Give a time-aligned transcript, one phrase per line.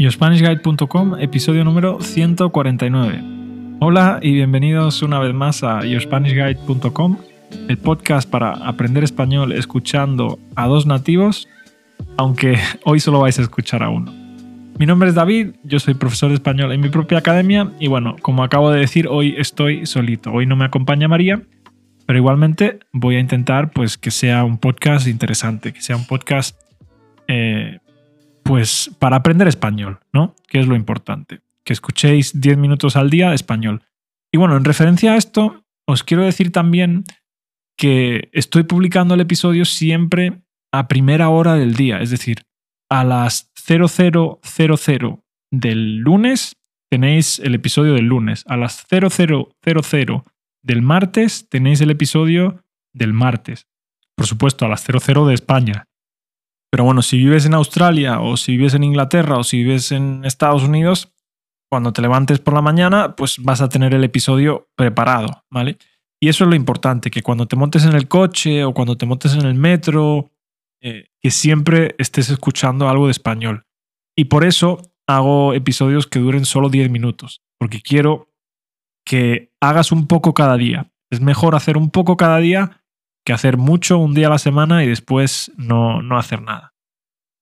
[0.00, 3.22] YoSpanishGuide.com, episodio número 149.
[3.80, 7.18] Hola y bienvenidos una vez más a YoSpanishGuide.com,
[7.68, 11.48] el podcast para aprender español escuchando a dos nativos,
[12.16, 14.10] aunque hoy solo vais a escuchar a uno.
[14.78, 18.16] Mi nombre es David, yo soy profesor de español en mi propia academia y bueno,
[18.22, 20.32] como acabo de decir, hoy estoy solito.
[20.32, 21.42] Hoy no me acompaña María,
[22.06, 26.58] pero igualmente voy a intentar pues que sea un podcast interesante, que sea un podcast
[27.28, 27.79] eh,
[28.50, 30.34] pues para aprender español, ¿no?
[30.48, 33.84] Que es lo importante, que escuchéis 10 minutos al día de español.
[34.32, 37.04] Y bueno, en referencia a esto, os quiero decir también
[37.78, 42.42] que estoy publicando el episodio siempre a primera hora del día, es decir,
[42.90, 45.20] a las 0000
[45.52, 46.56] del lunes
[46.90, 50.24] tenéis el episodio del lunes, a las 0000
[50.64, 53.68] del martes tenéis el episodio del martes.
[54.16, 55.86] Por supuesto, a las 00 de España,
[56.70, 60.24] pero bueno, si vives en Australia o si vives en Inglaterra o si vives en
[60.24, 61.12] Estados Unidos,
[61.68, 65.78] cuando te levantes por la mañana, pues vas a tener el episodio preparado, ¿vale?
[66.20, 69.06] Y eso es lo importante, que cuando te montes en el coche o cuando te
[69.06, 70.30] montes en el metro,
[70.82, 73.66] eh, que siempre estés escuchando algo de español.
[74.16, 78.28] Y por eso hago episodios que duren solo 10 minutos, porque quiero
[79.04, 80.92] que hagas un poco cada día.
[81.10, 82.79] Es mejor hacer un poco cada día
[83.24, 86.74] que hacer mucho un día a la semana y después no, no hacer nada.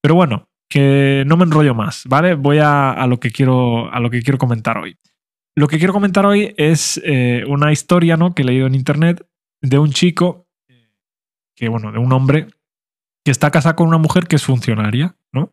[0.03, 2.35] Pero bueno, que no me enrollo más, ¿vale?
[2.35, 4.97] Voy a, lo, que quiero, a lo que quiero comentar hoy.
[5.57, 8.35] Lo que quiero comentar hoy es eh, una historia ¿no?
[8.35, 9.27] que he leído en internet
[9.61, 10.47] de un chico,
[11.57, 12.47] que bueno, de un hombre
[13.25, 15.53] que está casado con una mujer que es funcionaria, ¿no?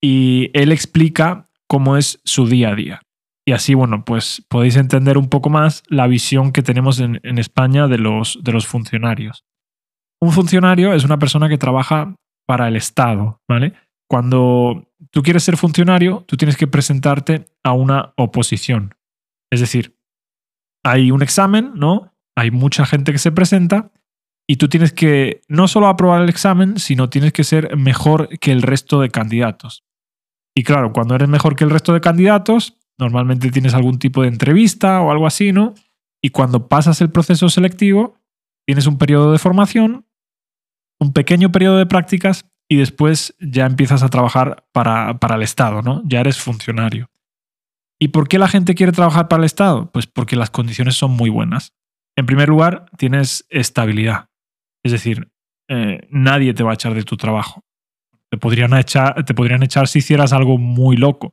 [0.00, 3.02] Y él explica cómo es su día a día.
[3.46, 7.38] Y así, bueno, pues podéis entender un poco más la visión que tenemos en, en
[7.38, 9.44] España de los, de los funcionarios.
[10.20, 12.14] Un funcionario es una persona que trabaja
[12.46, 13.74] para el Estado, ¿vale?
[14.08, 18.94] Cuando tú quieres ser funcionario, tú tienes que presentarte a una oposición.
[19.50, 19.96] Es decir,
[20.84, 22.12] hay un examen, ¿no?
[22.36, 23.92] Hay mucha gente que se presenta
[24.46, 28.52] y tú tienes que no solo aprobar el examen, sino tienes que ser mejor que
[28.52, 29.84] el resto de candidatos.
[30.54, 34.28] Y claro, cuando eres mejor que el resto de candidatos, normalmente tienes algún tipo de
[34.28, 35.74] entrevista o algo así, ¿no?
[36.22, 38.16] Y cuando pasas el proceso selectivo,
[38.66, 40.06] tienes un periodo de formación
[41.04, 45.82] un pequeño periodo de prácticas y después ya empiezas a trabajar para, para el Estado,
[45.82, 46.02] ¿no?
[46.06, 47.10] Ya eres funcionario.
[48.00, 49.90] ¿Y por qué la gente quiere trabajar para el Estado?
[49.92, 51.74] Pues porque las condiciones son muy buenas.
[52.16, 54.28] En primer lugar, tienes estabilidad.
[54.82, 55.30] Es decir,
[55.68, 57.64] eh, nadie te va a echar de tu trabajo.
[58.30, 61.32] Te podrían, echar, te podrían echar si hicieras algo muy loco.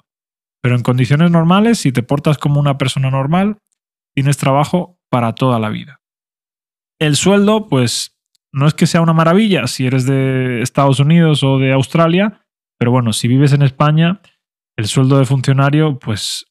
[0.62, 3.58] Pero en condiciones normales, si te portas como una persona normal,
[4.14, 6.01] tienes trabajo para toda la vida.
[7.02, 8.16] El sueldo, pues
[8.54, 12.46] no es que sea una maravilla si eres de Estados Unidos o de Australia,
[12.78, 14.22] pero bueno, si vives en España,
[14.78, 16.46] el sueldo de funcionario, pues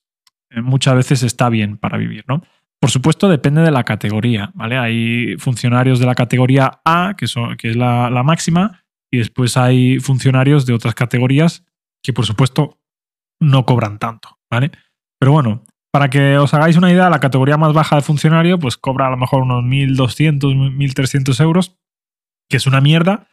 [0.50, 2.42] eh, muchas veces está bien para vivir, ¿no?
[2.80, 4.76] Por supuesto, depende de la categoría, ¿vale?
[4.76, 9.56] Hay funcionarios de la categoría A, que, son, que es la, la máxima, y después
[9.56, 11.64] hay funcionarios de otras categorías
[12.02, 12.80] que, por supuesto,
[13.38, 14.72] no cobran tanto, ¿vale?
[15.20, 15.62] Pero bueno,
[15.92, 19.10] para que os hagáis una idea, la categoría más baja de funcionario, pues cobra a
[19.10, 21.76] lo mejor unos 1.200, 1.300 euros
[22.50, 23.28] que es una mierda,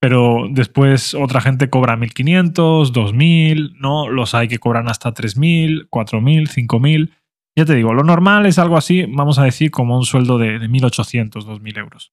[0.00, 4.08] pero después otra gente cobra 1.500, 2.000, ¿no?
[4.08, 7.12] Los hay que cobran hasta 3.000, 4.000, 5.000.
[7.58, 10.58] Ya te digo, lo normal es algo así, vamos a decir, como un sueldo de,
[10.60, 12.12] 1.800, 2.000 euros.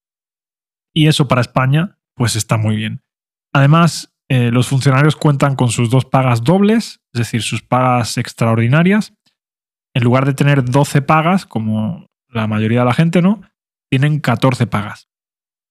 [0.94, 3.04] Y eso para España, pues está muy bien.
[3.54, 9.14] Además, eh, los funcionarios cuentan con sus dos pagas dobles, es decir, sus pagas extraordinarias.
[9.98, 13.42] En lugar de tener 12 pagas, como la mayoría de la gente, ¿no?
[13.90, 15.10] Tienen 14 pagas.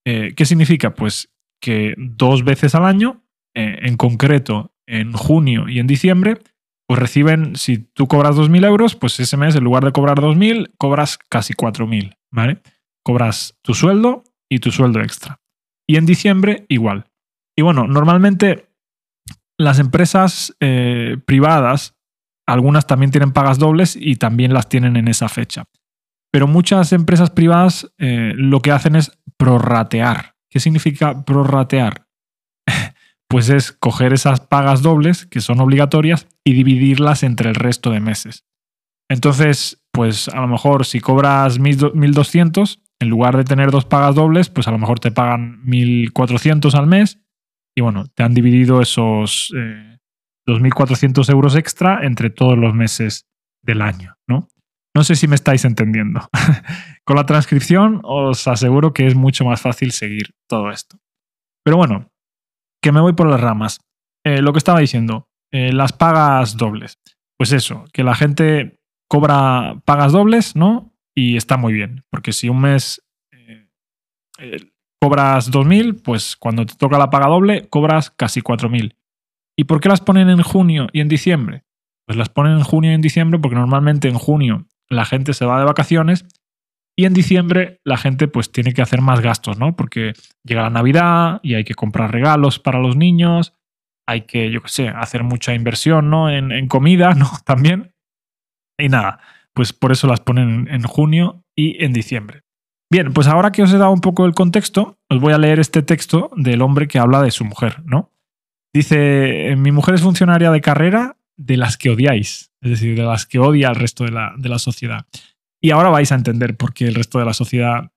[0.05, 0.97] Eh, ¿Qué significa?
[0.97, 1.33] Pues
[1.63, 3.23] que dos veces al año,
[3.55, 6.39] eh, en concreto en junio y en diciembre,
[6.89, 10.73] pues reciben, si tú cobras 2.000 euros, pues ese mes en lugar de cobrar 2.000,
[10.77, 12.63] cobras casi 4.000, ¿vale?
[13.05, 15.41] Cobras tu sueldo y tu sueldo extra.
[15.89, 17.07] Y en diciembre igual.
[17.57, 18.71] Y bueno, normalmente
[19.57, 21.96] las empresas eh, privadas,
[22.47, 25.65] algunas también tienen pagas dobles y también las tienen en esa fecha.
[26.33, 30.37] Pero muchas empresas privadas lo que hacen es prorratear.
[30.51, 32.07] ¿Qué significa prorratear?
[33.29, 38.01] pues es coger esas pagas dobles, que son obligatorias, y dividirlas entre el resto de
[38.01, 38.45] meses.
[39.09, 44.49] Entonces, pues a lo mejor si cobras 1.200, en lugar de tener dos pagas dobles,
[44.49, 47.21] pues a lo mejor te pagan 1.400 al mes
[47.77, 49.53] y bueno, te han dividido esos
[50.47, 53.27] 2.400 eh, euros extra entre todos los meses
[53.63, 54.49] del año, ¿no?
[54.95, 56.29] No sé si me estáis entendiendo.
[57.05, 60.99] Con la transcripción os aseguro que es mucho más fácil seguir todo esto.
[61.65, 62.11] Pero bueno,
[62.83, 63.81] que me voy por las ramas.
[64.25, 66.99] Eh, lo que estaba diciendo, eh, las pagas dobles.
[67.37, 70.95] Pues eso, que la gente cobra pagas dobles, ¿no?
[71.15, 73.03] Y está muy bien, porque si un mes
[74.39, 74.71] eh,
[75.01, 78.97] cobras 2.000, pues cuando te toca la paga doble, cobras casi 4.000.
[79.57, 81.65] ¿Y por qué las ponen en junio y en diciembre?
[82.07, 85.47] Pues las ponen en junio y en diciembre porque normalmente en junio la gente se
[85.47, 86.27] va de vacaciones
[86.97, 89.77] y en diciembre la gente pues tiene que hacer más gastos, ¿no?
[89.77, 90.15] Porque
[90.45, 93.55] llega la Navidad y hay que comprar regalos para los niños,
[94.07, 96.31] hay que, yo qué sé, hacer mucha inversión, ¿no?
[96.31, 97.31] En, comida, ¿no?
[97.45, 97.93] También.
[98.79, 99.21] Y nada,
[99.53, 102.43] pues por eso las ponen en junio y en diciembre.
[102.91, 105.59] Bien, pues ahora que os he dado un poco el contexto, os voy a leer
[105.59, 108.13] este texto del hombre que habla de su mujer, ¿no?
[108.77, 113.25] Dice, mi mujer es funcionaria de carrera de las que odiáis, es decir, de las
[113.25, 115.07] que odia al resto de la, de la sociedad.
[115.63, 117.91] Y ahora vais a entender por qué el resto de la sociedad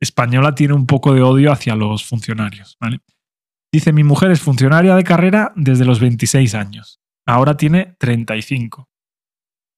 [0.00, 2.78] española tiene un poco de odio hacia los funcionarios.
[3.72, 7.00] Dice, mi mujer es funcionaria de carrera desde los 26 años.
[7.26, 8.88] Ahora tiene 35.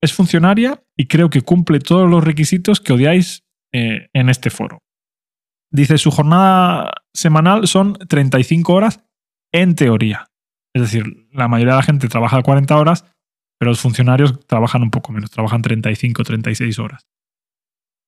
[0.02, 4.82] Es funcionaria y creo que cumple todos los requisitos que odiáis eh, en este foro.
[5.70, 9.02] Dice, su jornada semanal son 35 horas
[9.52, 10.26] en teoría.
[10.74, 13.04] Es decir, la mayoría de la gente trabaja 40 horas,
[13.58, 17.06] pero los funcionarios trabajan un poco menos, trabajan 35, 36 horas.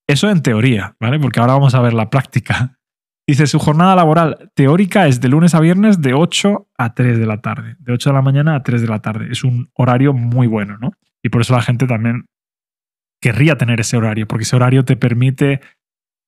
[0.08, 1.18] Eso en teoría, ¿vale?
[1.18, 2.78] Porque ahora vamos a ver la práctica.
[3.26, 7.26] Dice, su jornada laboral teórica es de lunes a viernes de 8 a 3 de
[7.26, 7.76] la tarde.
[7.78, 9.28] De 8 de la mañana a 3 de la tarde.
[9.30, 10.92] Es un horario muy bueno, ¿no?
[11.22, 12.26] Y por eso la gente también
[13.22, 15.60] querría tener ese horario, porque ese horario te permite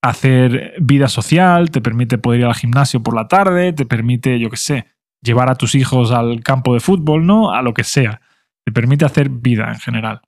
[0.02, 4.48] hacer vida social, te permite poder ir al gimnasio por la tarde, te permite, yo
[4.48, 4.86] qué sé,
[5.26, 7.52] llevar a tus hijos al campo de fútbol, ¿no?
[7.52, 8.20] A lo que sea.
[8.64, 10.22] Te permite hacer vida en general.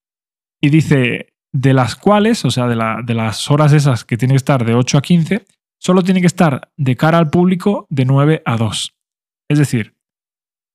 [0.60, 4.64] Y dice, de las cuales, o sea, de, las horas esas que tiene que estar
[4.64, 5.46] de 8 a 15,
[5.78, 8.94] solo tiene que estar de cara al público de 9 a 2.
[9.48, 9.94] Es decir,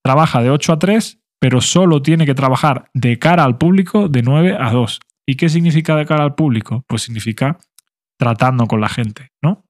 [0.03, 4.23] trabaja de 8 a 3, pero solo tiene que trabajar de cara al público de
[4.23, 4.99] 9 a 2.
[5.27, 6.83] ¿Y qué significa de cara al público?
[6.87, 7.59] Pues significa
[8.17, 9.65] tratando con la gente, ¿no?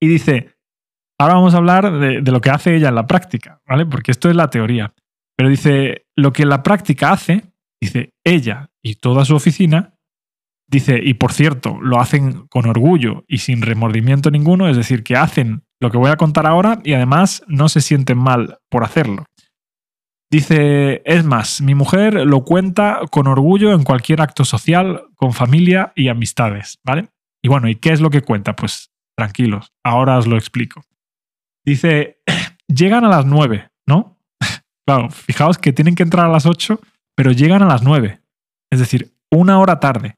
[0.00, 0.55] Y dice,
[1.18, 3.86] Ahora vamos a hablar de, lo que hace ella en la práctica, ¿vale?
[3.86, 4.92] Porque esto es la teoría.
[5.36, 7.44] Pero dice, lo que la práctica hace,
[7.80, 9.94] dice, ella y toda su oficina,
[10.68, 15.16] dice, y por cierto, lo hacen con orgullo y sin remordimiento ninguno, es decir, que
[15.16, 19.24] hacen lo que voy a contar ahora y además no se sienten mal por hacerlo.
[20.30, 25.92] Dice, es más, mi mujer lo cuenta con orgullo en cualquier acto social, con familia
[25.94, 27.08] y amistades, ¿vale?
[27.42, 28.56] Y bueno, ¿y qué es lo que cuenta?
[28.56, 30.82] Pues tranquilos, ahora os lo explico.
[31.66, 32.22] Dice,
[32.68, 34.18] llegan a las 9, ¿no?
[34.86, 36.80] claro, fijaos que tienen que entrar a las 8,
[37.16, 38.20] pero llegan a las 9.
[38.70, 40.16] Es decir, una hora tarde.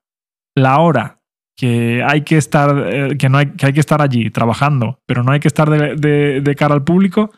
[0.54, 1.22] La hora
[1.56, 5.22] que hay que estar, eh, que no hay, que hay que estar allí trabajando, pero
[5.22, 7.32] no hay que estar de, cara al público,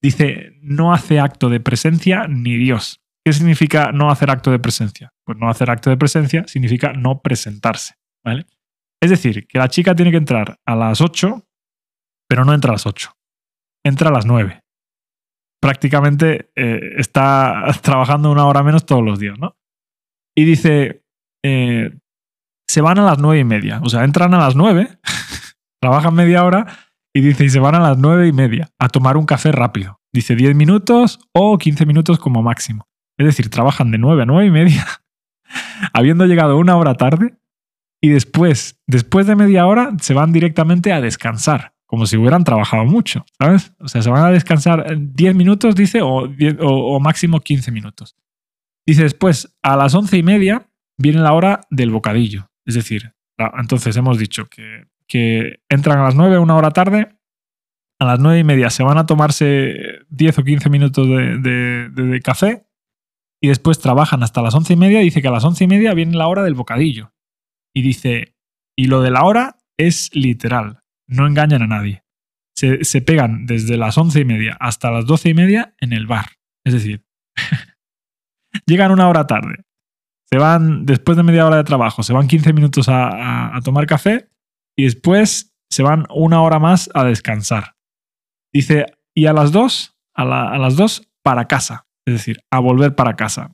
[0.00, 3.02] dice, no hace acto de presencia ni Dios.
[3.24, 5.12] ¿Qué significa no hacer acto de presencia?
[5.24, 7.94] Pues no hacer acto de presencia significa no presentarse,
[8.24, 8.46] ¿vale?
[9.02, 11.46] Es decir, que la chica tiene que entrar a las 8,
[12.26, 13.17] pero no entra a las 8
[13.84, 14.62] entra a las 9.
[15.60, 19.56] Prácticamente eh, está trabajando una hora menos todos los días, ¿no?
[20.36, 21.04] Y dice,
[21.44, 21.98] eh,
[22.68, 23.80] se van a las nueve y media.
[23.82, 24.88] O sea, entran a las 9,
[25.80, 26.66] trabajan media hora
[27.14, 30.00] y dice, y se van a las nueve y media a tomar un café rápido.
[30.12, 32.86] Dice 10 minutos o 15 minutos como máximo.
[33.18, 34.86] Es decir, trabajan de 9 a 9 y media,
[35.92, 37.36] habiendo llegado una hora tarde,
[38.00, 42.84] y después, después de media hora, se van directamente a descansar como si hubieran trabajado
[42.84, 43.72] mucho, ¿sabes?
[43.80, 46.28] O sea, se van a descansar 10 minutos, dice, o,
[46.60, 48.14] o, máximo 15 minutos.
[48.86, 50.68] Dice después, a las once y media
[50.98, 52.50] viene la hora del bocadillo.
[52.66, 53.14] Es decir,
[53.58, 57.16] entonces hemos dicho que, que entran a las 9, una hora tarde,
[57.98, 59.74] a las nueve y media se van a tomarse
[60.10, 62.66] 10 o 15 minutos de, de, café
[63.40, 65.00] y después trabajan hasta las once y media.
[65.00, 67.12] Dice que a las once y media viene la hora del bocadillo.
[67.74, 68.36] Y dice,
[68.76, 72.04] y lo de la hora es literal no engañan a nadie.
[72.54, 76.26] Se, pegan desde las once y media hasta las doce y media en el bar.
[76.64, 77.04] Es decir,
[78.66, 79.64] llegan una hora tarde,
[80.30, 84.28] se van, después de media hora de trabajo, se van 15 minutos a, tomar café
[84.76, 87.76] y después se van una hora más a descansar.
[88.52, 91.86] Dice, y a las dos, a, las dos, para casa.
[92.06, 93.52] Es decir, a volver para casa.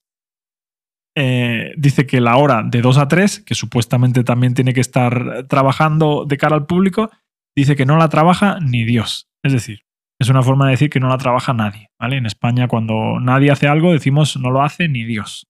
[1.16, 5.46] Eh, dice que la hora de 2 a 3, que supuestamente también tiene que estar
[5.46, 7.11] trabajando de cara al público,
[7.54, 9.28] dice que no la trabaja ni Dios.
[9.42, 9.80] Es decir,
[10.18, 11.90] es una forma de decir que no la trabaja nadie.
[11.99, 12.16] ¿vale?
[12.16, 15.49] En España, cuando nadie hace algo, decimos no lo hace ni Dios.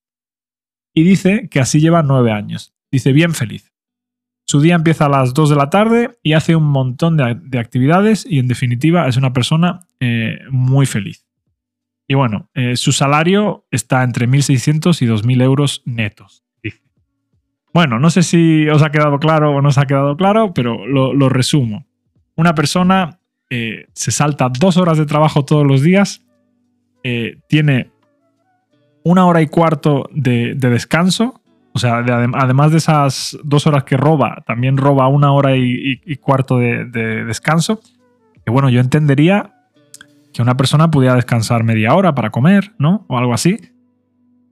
[0.93, 2.73] Y dice que así lleva nueve años.
[2.91, 3.73] Dice bien feliz.
[4.47, 8.27] Su día empieza a las 2 de la tarde y hace un montón de, actividades
[8.29, 11.25] y en definitiva es una persona eh, muy feliz.
[12.07, 16.45] Y bueno, eh, su salario está entre 1.600 y 2.000 euros netos.
[17.75, 20.87] Bueno, no sé si os ha quedado claro o no os ha quedado claro, pero
[20.87, 21.85] lo, resumo.
[22.35, 26.23] Una persona eh, se salta dos horas de trabajo todos los días,
[27.03, 27.91] eh, tiene
[29.03, 31.41] una hora y cuarto de, descanso,
[31.73, 36.57] o sea, además de esas dos horas que roba, también roba una hora y, cuarto
[36.57, 37.81] de, de, descanso.
[38.43, 39.55] Que bueno, yo entendería
[40.33, 43.05] que una persona pudiera descansar media hora para comer, ¿no?
[43.07, 43.59] O algo así.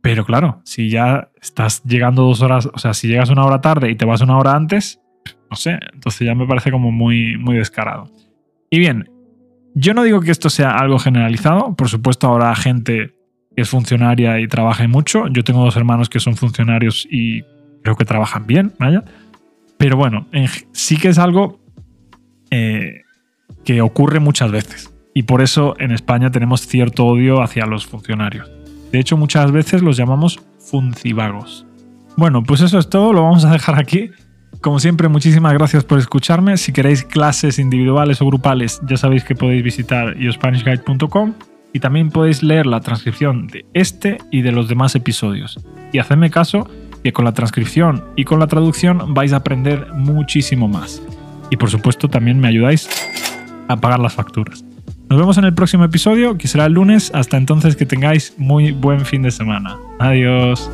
[0.01, 3.89] Pero claro, si ya estás llegando dos horas, o sea, si llegas una hora tarde
[3.89, 4.99] y te vas una hora antes,
[5.53, 8.09] no sé, entonces ya me parece como muy, muy descarado.
[8.71, 9.07] Y bien,
[9.75, 13.13] yo no digo que esto sea algo generalizado, por supuesto habrá gente
[13.55, 17.43] que es funcionaria y trabaja mucho, yo tengo dos hermanos que son funcionarios y
[17.83, 19.03] creo que trabajan bien, vaya,
[19.77, 20.25] pero bueno,
[20.71, 21.59] sí que es algo
[22.49, 23.03] eh,
[23.63, 28.49] que ocurre muchas veces y por eso en España tenemos cierto odio hacia los funcionarios.
[28.91, 31.67] De hecho, muchas veces los llamamos funcivagos.
[32.17, 34.09] Bueno, pues eso es todo, lo vamos a dejar aquí.
[34.61, 36.57] Como siempre, muchísimas gracias por escucharme.
[36.57, 41.33] Si queréis clases individuales o grupales, ya sabéis que podéis visitar yoSpanishGuide.com
[41.73, 45.59] y también podéis leer la transcripción de este y de los demás episodios.
[45.91, 46.69] Y hacedme caso
[47.03, 51.01] que con la transcripción y con la traducción vais a aprender muchísimo más.
[51.49, 52.87] Y por supuesto también me ayudáis
[53.67, 54.63] a pagar las facturas.
[55.09, 57.11] Nos vemos en el próximo episodio, que será el lunes.
[57.13, 59.77] Hasta entonces que tengáis muy buen fin de semana.
[59.99, 60.71] Adiós.